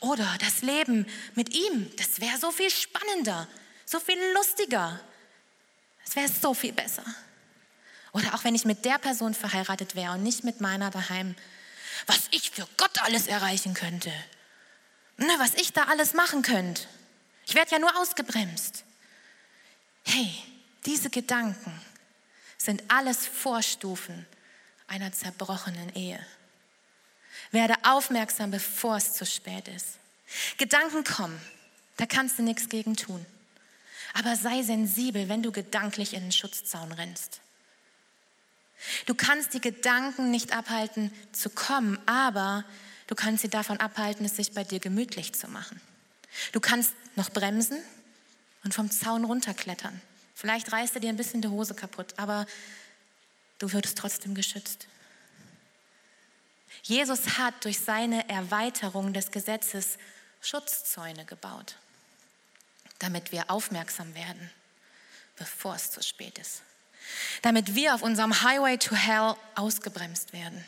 [0.00, 3.48] Oder das Leben mit ihm, das wäre so viel spannender,
[3.86, 5.00] so viel lustiger.
[6.04, 7.04] Es wäre so viel besser.
[8.12, 11.34] Oder auch wenn ich mit der Person verheiratet wäre und nicht mit meiner daheim,
[12.06, 14.12] was ich für Gott alles erreichen könnte.
[15.26, 16.82] Na, was ich da alles machen könnte.
[17.46, 18.84] Ich werde ja nur ausgebremst.
[20.04, 20.34] Hey,
[20.84, 21.80] diese Gedanken
[22.58, 24.26] sind alles Vorstufen
[24.88, 26.24] einer zerbrochenen Ehe.
[27.52, 29.98] Werde aufmerksam, bevor es zu spät ist.
[30.58, 31.40] Gedanken kommen,
[31.98, 33.24] da kannst du nichts gegen tun.
[34.14, 37.40] Aber sei sensibel, wenn du gedanklich in den Schutzzaun rennst.
[39.06, 42.64] Du kannst die Gedanken nicht abhalten zu kommen, aber
[43.12, 45.78] Du kannst sie davon abhalten, es sich bei dir gemütlich zu machen.
[46.52, 47.76] Du kannst noch bremsen
[48.64, 50.00] und vom Zaun runterklettern.
[50.34, 52.46] Vielleicht reißt er dir ein bisschen die Hose kaputt, aber
[53.58, 54.86] du würdest trotzdem geschützt.
[56.84, 59.98] Jesus hat durch seine Erweiterung des Gesetzes
[60.40, 61.76] Schutzzäune gebaut,
[62.98, 64.50] damit wir aufmerksam werden,
[65.36, 66.62] bevor es zu spät ist.
[67.42, 70.64] Damit wir auf unserem Highway to Hell ausgebremst werden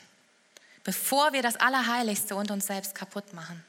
[0.85, 3.65] bevor wir das Allerheiligste und uns selbst kaputt machen.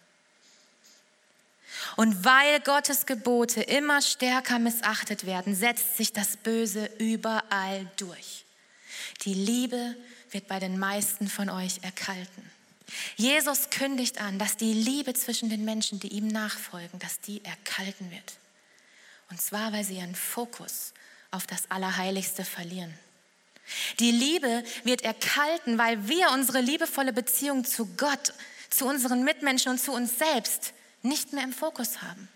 [1.95, 8.45] Und weil Gottes Gebote immer stärker missachtet werden, setzt sich das Böse überall durch.
[9.23, 9.95] Die Liebe
[10.31, 12.51] wird bei den meisten von euch erkalten.
[13.15, 18.11] Jesus kündigt an, dass die Liebe zwischen den Menschen, die ihm nachfolgen, dass die erkalten
[18.11, 18.33] wird.
[19.29, 20.93] Und zwar, weil sie ihren Fokus
[21.31, 22.93] auf das Allerheiligste verlieren.
[23.99, 28.33] Die Liebe wird erkalten, weil wir unsere liebevolle Beziehung zu Gott,
[28.69, 32.29] zu unseren Mitmenschen und zu uns selbst nicht mehr im Fokus haben.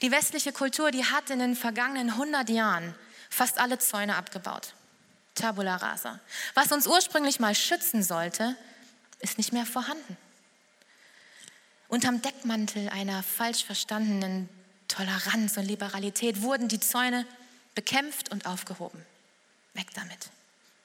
[0.00, 2.94] Die westliche Kultur, die hat in den vergangenen 100 Jahren
[3.28, 4.74] fast alle Zäune abgebaut.
[5.34, 6.20] Tabula rasa.
[6.54, 8.56] Was uns ursprünglich mal schützen sollte,
[9.20, 10.16] ist nicht mehr vorhanden.
[11.88, 14.48] Unterm Deckmantel einer falsch verstandenen
[14.88, 17.26] Toleranz und Liberalität wurden die Zäune
[17.74, 19.04] bekämpft und aufgehoben.
[19.74, 20.30] Weg damit.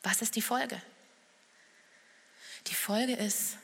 [0.03, 0.81] Was ist die Folge?
[2.67, 3.57] Die Folge ist,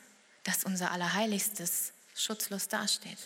[0.44, 3.18] dass unser Allerheiligstes schutzlos dasteht.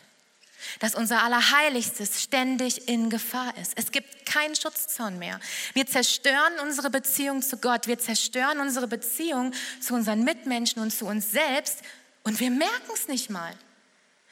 [0.81, 3.75] Dass unser Allerheiligstes ständig in Gefahr ist.
[3.77, 5.39] Es gibt keinen Schutzzaun mehr.
[5.73, 7.87] Wir zerstören unsere Beziehung zu Gott.
[7.87, 11.83] Wir zerstören unsere Beziehung zu unseren Mitmenschen und zu uns selbst.
[12.25, 13.55] Und wir merken es nicht mal,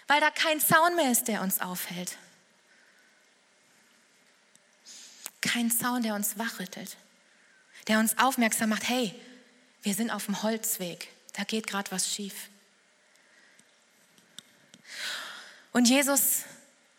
[0.09, 2.19] weil da kein Zaun mehr ist, der uns aufhält.
[5.41, 6.97] Kein Zaun, der uns wachrüttelt,
[7.89, 9.15] der uns aufmerksam macht, hey,
[9.83, 12.49] wir sind auf dem Holzweg, da geht gerade was schief.
[15.73, 16.45] Und Jesus,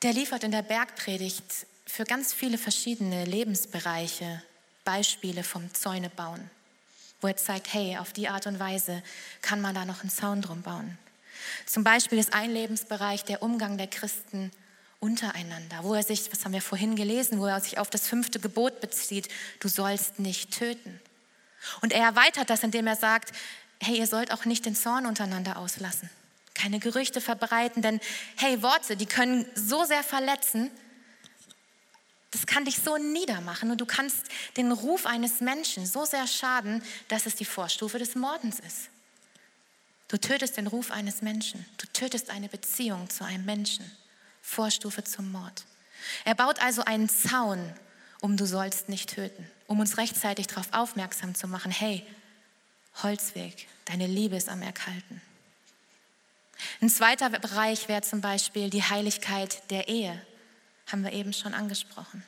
[0.04, 4.42] der liefert in der Bergpredigt für ganz viele verschiedene Lebensbereiche
[4.84, 6.50] Beispiele vom Zäunebauen,
[7.22, 9.02] wo er zeigt, hey, auf die Art und Weise
[9.42, 10.98] kann man da noch einen Zaun drum bauen.
[11.66, 14.52] Zum Beispiel ist ein Lebensbereich der Umgang der Christen
[15.00, 18.40] untereinander, wo er sich, was haben wir vorhin gelesen, wo er sich auf das fünfte
[18.40, 19.30] Gebot bezieht,
[19.60, 21.00] du sollst nicht töten.
[21.82, 23.32] Und er erweitert das, indem er sagt,
[23.82, 26.10] hey, ihr sollt auch nicht den Zorn untereinander auslassen.
[26.56, 28.00] Keine Gerüchte verbreiten, denn
[28.38, 30.72] hey, Worte, die können so sehr verletzen,
[32.32, 34.26] das kann dich so niedermachen und du kannst
[34.58, 38.90] den Ruf eines Menschen so sehr schaden, dass es die Vorstufe des Mordens ist.
[40.08, 43.90] Du tötest den Ruf eines Menschen, du tötest eine Beziehung zu einem Menschen.
[44.48, 45.66] Vorstufe zum Mord.
[46.24, 47.74] Er baut also einen Zaun,
[48.22, 52.08] um du sollst nicht töten, um uns rechtzeitig darauf aufmerksam zu machen, hey,
[53.04, 55.22] Holzweg, deine Liebe ist am Erkalten.
[56.82, 60.20] Ein zweiter Bereich wäre zum Beispiel die Heiligkeit der Ehe,
[60.88, 62.24] haben wir eben schon angesprochen.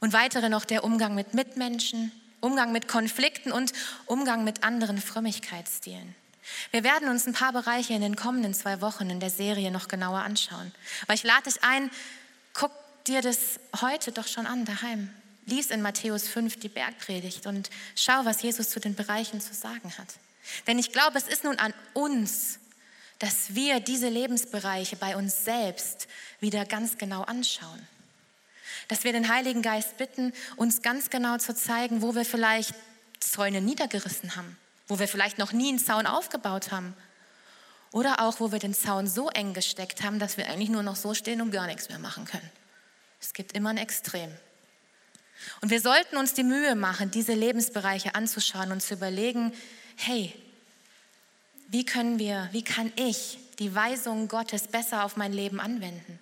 [0.00, 3.72] Und weitere noch der Umgang mit Mitmenschen, Umgang mit Konflikten und
[4.04, 6.14] Umgang mit anderen Frömmigkeitsstilen.
[6.70, 9.88] Wir werden uns ein paar Bereiche in den kommenden zwei Wochen in der Serie noch
[9.88, 10.72] genauer anschauen.
[11.02, 11.90] Aber ich lade dich ein,
[12.52, 12.72] guck
[13.06, 15.10] dir das heute doch schon an daheim.
[15.46, 19.92] Lies in Matthäus 5 die Bergpredigt und schau, was Jesus zu den Bereichen zu sagen
[19.98, 20.08] hat.
[20.66, 22.58] Denn ich glaube, es ist nun an uns,
[23.18, 26.08] dass wir diese Lebensbereiche bei uns selbst
[26.40, 27.86] wieder ganz genau anschauen.
[28.88, 32.74] Dass wir den Heiligen Geist bitten, uns ganz genau zu zeigen, wo wir vielleicht
[33.20, 34.56] Zäune niedergerissen haben
[34.92, 36.94] wo wir vielleicht noch nie einen Zaun aufgebaut haben.
[37.92, 40.96] Oder auch, wo wir den Zaun so eng gesteckt haben, dass wir eigentlich nur noch
[40.96, 42.50] so stehen und gar nichts mehr machen können.
[43.18, 44.30] Es gibt immer ein Extrem.
[45.62, 49.54] Und wir sollten uns die Mühe machen, diese Lebensbereiche anzuschauen und zu überlegen,
[49.96, 50.34] hey,
[51.68, 56.18] wie können wir, wie kann ich die Weisungen Gottes besser auf mein Leben anwenden?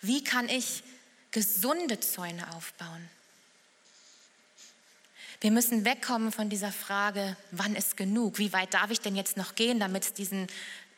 [0.00, 0.82] Wie kann ich
[1.30, 3.08] gesunde Zäune aufbauen?
[5.44, 8.38] Wir müssen wegkommen von dieser Frage, wann ist genug?
[8.38, 10.46] Wie weit darf ich denn jetzt noch gehen, damit es diesen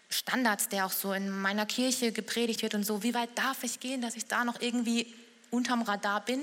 [0.09, 3.81] Standards, der auch so in meiner Kirche gepredigt wird und so, wie weit darf ich
[3.81, 5.13] gehen, dass ich da noch irgendwie
[5.51, 6.41] unterm Radar bin?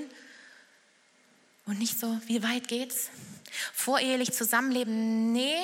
[1.64, 3.08] Und nicht so, wie weit geht's?
[3.72, 5.56] Vorehelich zusammenleben, nee.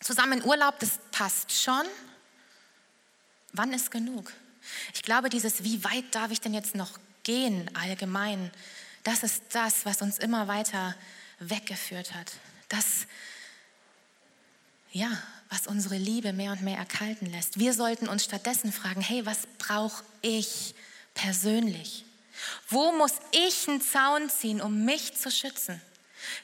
[0.00, 1.84] Zusammen in Urlaub, das passt schon.
[3.52, 4.32] Wann ist genug?
[4.94, 8.50] Ich glaube, dieses, wie weit darf ich denn jetzt noch gehen allgemein,
[9.04, 10.94] das ist das, was uns immer weiter
[11.40, 12.32] weggeführt hat.
[12.68, 13.06] Das,
[14.92, 15.10] ja,
[15.48, 17.58] was unsere Liebe mehr und mehr erkalten lässt.
[17.58, 20.74] Wir sollten uns stattdessen fragen, hey, was brauche ich
[21.14, 22.04] persönlich?
[22.68, 25.80] Wo muss ich einen Zaun ziehen, um mich zu schützen?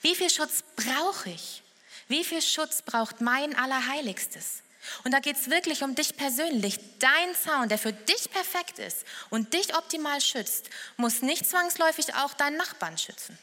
[0.02, 1.62] Wie viel Schutz brauche ich?
[2.08, 4.62] Wie viel Schutz braucht mein Allerheiligstes?
[5.04, 6.78] Und da geht es wirklich um dich persönlich.
[6.98, 12.34] Dein Zaun, der für dich perfekt ist und dich optimal schützt, muss nicht zwangsläufig auch
[12.34, 13.36] deinen Nachbarn schützen.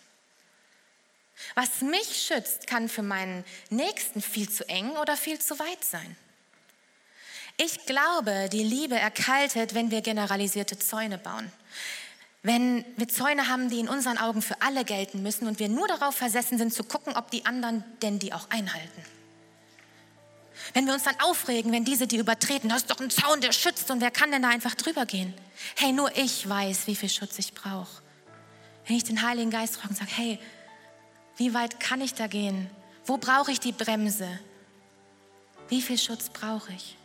[1.56, 6.16] Was mich schützt, kann für meinen Nächsten viel zu eng oder viel zu weit sein.
[7.58, 11.52] Ich glaube, die Liebe erkaltet, wenn wir generalisierte Zäune bauen.
[12.42, 15.88] Wenn wir Zäune haben, die in unseren Augen für alle gelten müssen und wir nur
[15.88, 19.04] darauf versessen sind zu gucken, ob die anderen denn die auch einhalten.
[20.74, 23.52] Wenn wir uns dann aufregen, wenn diese die übertreten, das ist doch ein Zaun, der
[23.52, 25.34] schützt und wer kann denn da einfach drüber gehen?
[25.76, 28.02] Hey, nur ich weiß, wie viel Schutz ich brauche.
[28.88, 30.40] Wenn ich den Heiligen Geist frage und sage, hey,
[31.38, 32.70] wie weit kann ich da gehen?
[33.06, 34.28] Wo brauche ich die Bremse?
[35.70, 36.98] Wie viel Schutz brauche ich?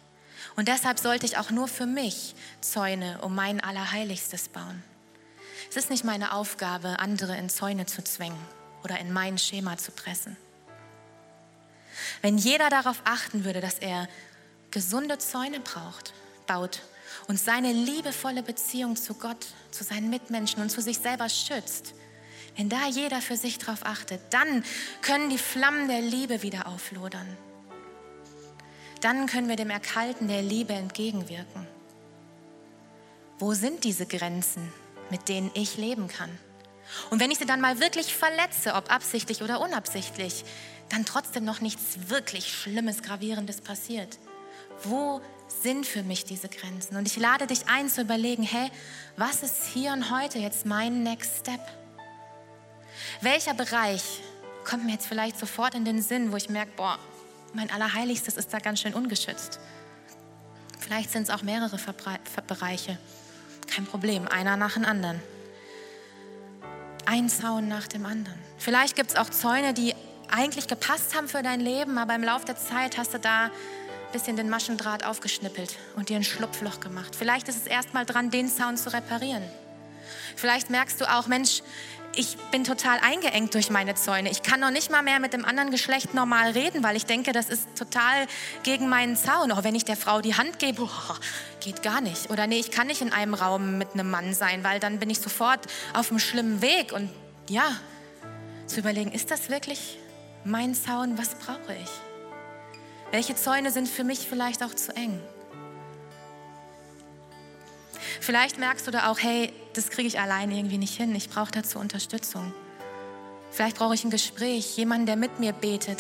[0.57, 4.83] Und deshalb sollte ich auch nur für mich Zäune um mein Allerheiligstes bauen.
[5.71, 8.39] Es ist nicht meine Aufgabe, andere in Zäune zu zwängen
[8.85, 10.37] oder in mein Schema zu pressen.
[12.23, 14.09] Wenn jeder darauf achten würde, dass er
[14.71, 16.13] gesunde Zäune braucht,
[16.47, 16.81] baut
[17.27, 21.95] und seine liebevolle Beziehung zu Gott, zu seinen Mitmenschen und zu sich selber schützt,
[22.59, 24.65] wenn da jeder für sich darauf achtet, dann
[25.01, 27.37] können die Flammen der Liebe wieder auflodern.
[29.01, 31.69] Dann können wir dem Erkalten der Liebe entgegenwirken.
[33.39, 34.73] Wo sind diese Grenzen,
[35.09, 36.31] mit denen ich leben kann?
[37.11, 40.45] Und wenn ich sie dann mal wirklich verletze, ob absichtlich oder unabsichtlich,
[40.89, 44.19] dann trotzdem noch nichts wirklich Schlimmes, Gravierendes passiert.
[44.83, 45.21] Wo
[45.63, 46.97] sind für mich diese Grenzen?
[46.97, 48.69] Und ich lade dich ein zu überlegen, hey,
[49.17, 51.61] was ist hier und heute jetzt mein Next Step?
[53.21, 54.03] Welcher Bereich
[54.65, 56.99] kommt mir jetzt vielleicht sofort in den Sinn, wo ich merke, boah,
[57.55, 59.59] mein Allerheiligstes ist da ganz schön ungeschützt.
[60.79, 62.99] Vielleicht sind es auch mehrere Verbre Bereiche.
[63.67, 65.21] Kein Problem, einer nach dem anderen.
[67.05, 68.39] Ein Zaun nach dem anderen.
[68.59, 69.95] Vielleicht gibt es auch Zäune, die
[70.31, 73.51] eigentlich gepasst haben für dein Leben, aber im Laufe der Zeit hast du da ein
[74.13, 77.15] bisschen den Maschendraht aufgeschnippelt und dir ein Schlupfloch gemacht.
[77.17, 79.43] Vielleicht ist es erstmal dran, den Zaun zu reparieren.
[80.37, 81.63] Vielleicht merkst du auch, Mensch,
[82.15, 84.31] ich bin total eingeengt durch meine Zäune.
[84.31, 87.33] Ich kann noch nicht mal mehr mit dem anderen Geschlecht normal reden, weil ich denke,
[87.33, 88.27] das ist total
[88.63, 89.53] gegen meinen Zaun.
[89.53, 91.15] Auch wenn ich der Frau die Hand gebe, oh,
[91.61, 92.31] geht gar nicht.
[92.31, 95.11] Oder nee, ich kann nicht in einem Raum mit einem Mann sein, weil dann bin
[95.11, 95.61] ich sofort
[95.95, 96.93] auf einem schlimmen Weg.
[96.93, 97.11] Und
[97.49, 97.77] ja,
[98.67, 99.99] zu überlegen, ist das wirklich
[100.45, 101.19] mein Zaun?
[101.19, 101.91] Was brauche ich?
[103.11, 105.21] Welche Zäune sind für mich vielleicht auch zu eng?
[108.21, 111.15] Vielleicht merkst du da auch, hey, das kriege ich allein irgendwie nicht hin.
[111.15, 112.53] Ich brauche dazu Unterstützung.
[113.51, 115.99] Vielleicht brauche ich ein Gespräch, jemanden, der mit mir betet.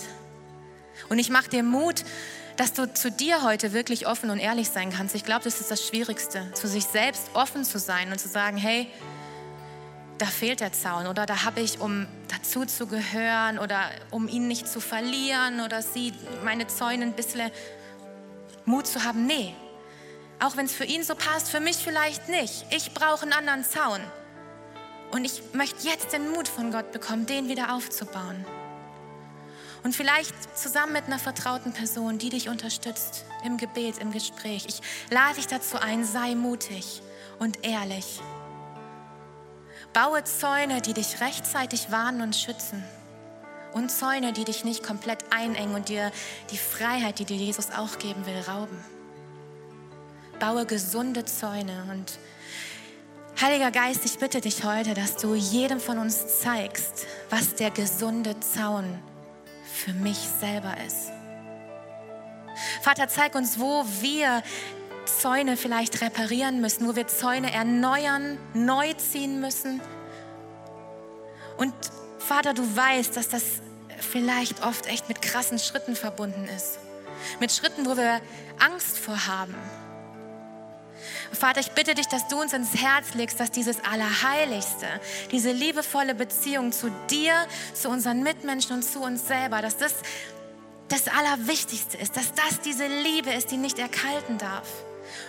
[1.08, 2.04] Und ich mache dir Mut,
[2.56, 5.14] dass du zu dir heute wirklich offen und ehrlich sein kannst.
[5.14, 8.56] Ich glaube, das ist das Schwierigste, zu sich selbst offen zu sein und zu sagen,
[8.56, 8.88] hey,
[10.18, 14.48] da fehlt der Zaun oder da habe ich, um dazu zu gehören oder um ihn
[14.48, 16.12] nicht zu verlieren oder sie,
[16.44, 17.52] meine Zäune ein bisschen
[18.64, 19.26] Mut zu haben.
[19.26, 19.54] Nee,
[20.40, 22.66] auch wenn es für ihn so passt, für mich vielleicht nicht.
[22.70, 24.00] Ich brauche einen anderen Zaun.
[25.10, 28.44] Und ich möchte jetzt den Mut von Gott bekommen, den wieder aufzubauen.
[29.82, 34.66] Und vielleicht zusammen mit einer vertrauten Person, die dich unterstützt im Gebet, im Gespräch.
[34.68, 37.00] Ich lade dich dazu ein, sei mutig
[37.38, 38.20] und ehrlich.
[39.92, 42.84] Baue Zäune, die dich rechtzeitig warnen und schützen.
[43.72, 46.12] Und Zäune, die dich nicht komplett einengen und dir
[46.50, 48.97] die Freiheit, die dir Jesus auch geben will, rauben
[50.38, 51.86] baue gesunde Zäune.
[51.90, 52.18] Und
[53.40, 58.38] Heiliger Geist, ich bitte dich heute, dass du jedem von uns zeigst, was der gesunde
[58.40, 58.98] Zaun
[59.72, 61.12] für mich selber ist.
[62.82, 64.42] Vater, zeig uns, wo wir
[65.04, 69.80] Zäune vielleicht reparieren müssen, wo wir Zäune erneuern, neu ziehen müssen.
[71.56, 71.72] Und
[72.18, 73.44] Vater, du weißt, dass das
[74.00, 76.78] vielleicht oft echt mit krassen Schritten verbunden ist.
[77.40, 78.20] Mit Schritten, wo wir
[78.58, 79.54] Angst vor haben,
[81.32, 84.86] Vater, ich bitte dich, dass du uns ins Herz legst, dass dieses Allerheiligste,
[85.30, 87.34] diese liebevolle Beziehung zu dir,
[87.74, 89.94] zu unseren Mitmenschen und zu uns selber, dass das
[90.88, 94.68] das Allerwichtigste ist, dass das diese Liebe ist, die nicht erkalten darf.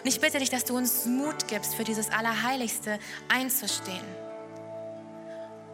[0.04, 4.06] Und ich bitte dich, dass du uns Mut gibst, für dieses Allerheiligste einzustehen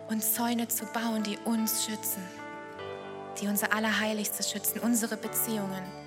[0.10, 2.24] und Zäune zu bauen, die uns schützen,
[3.42, 6.05] die unser Allerheiligste schützen, unsere Beziehungen.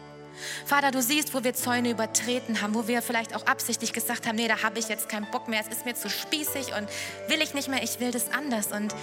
[0.65, 4.37] Vater, du siehst, wo wir Zäune übertreten haben, wo wir vielleicht auch absichtlich gesagt haben,
[4.37, 6.89] nee, da habe ich jetzt keinen Bock mehr, es ist mir zu spießig und
[7.29, 8.73] will ich nicht mehr, ich will das anders.
[8.73, 8.95] Und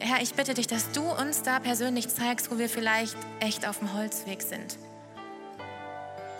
[0.00, 3.78] Herr, ich bitte dich, dass du uns da persönlich zeigst, wo wir vielleicht echt auf
[3.78, 4.78] dem Holzweg sind.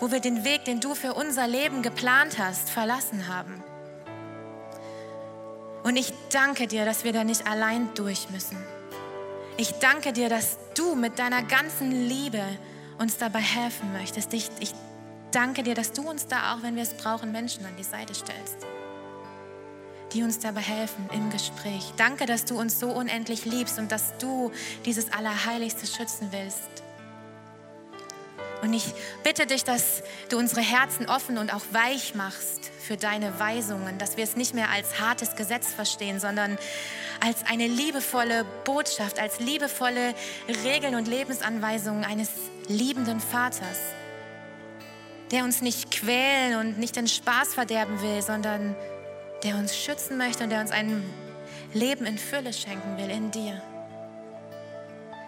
[0.01, 3.63] Wo wir den Weg, den du für unser Leben geplant hast, verlassen haben.
[5.83, 8.57] Und ich danke dir, dass wir da nicht allein durch müssen.
[9.57, 12.43] Ich danke dir, dass du mit deiner ganzen Liebe
[12.99, 14.33] uns dabei helfen möchtest.
[14.35, 14.73] Ich, ich
[15.31, 18.15] danke dir, dass du uns da auch, wenn wir es brauchen, Menschen an die Seite
[18.15, 18.59] stellst,
[20.13, 21.93] die uns dabei helfen im Gespräch.
[21.97, 24.51] Danke, dass du uns so unendlich liebst und dass du
[24.85, 26.69] dieses Allerheiligste schützen willst.
[28.63, 28.93] Und ich
[29.23, 34.17] bitte dich, dass du unsere Herzen offen und auch weich machst für deine Weisungen, dass
[34.17, 36.59] wir es nicht mehr als hartes Gesetz verstehen, sondern
[37.21, 40.15] als eine liebevolle Botschaft, als liebevolle
[40.65, 42.31] Regeln und Lebensanweisungen eines
[42.69, 43.81] liebenden Vaters,
[45.31, 48.75] der uns nicht quälen und nicht den Spaß verderben will, sondern
[49.43, 51.03] der uns schützen möchte und der uns ein
[51.73, 53.63] Leben in Fülle schenken will in dir.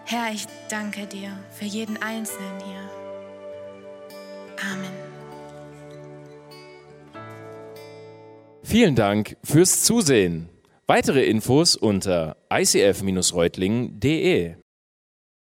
[0.05, 2.89] Herr, ich danke dir für jeden Einzelnen hier.
[4.71, 4.91] Amen.
[8.63, 10.49] Vielen Dank fürs Zusehen.
[10.87, 14.60] Weitere Infos unter icf-reutlingen.de